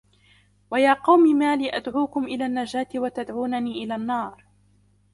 وَيَا 0.71 0.93
قَوْمِ 0.93 1.23
مَا 1.35 1.55
لِي 1.55 1.69
أَدْعُوكُمْ 1.77 2.23
إِلَى 2.23 2.45
النَّجَاةِ 2.45 2.87
وَتَدْعُونَنِي 2.95 3.83
إِلَى 3.83 3.95
النَّارِ 3.95 4.45